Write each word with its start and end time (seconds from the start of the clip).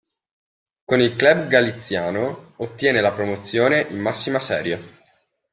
Con 0.83 0.99
il 0.99 1.15
club 1.15 1.45
galiziano 1.45 2.53
ottiene 2.55 3.01
la 3.01 3.11
promozione 3.11 3.81
in 3.91 3.99
massima 3.99 4.39
serie. 4.39 4.99